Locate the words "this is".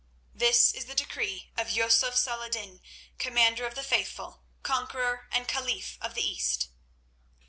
0.33-0.85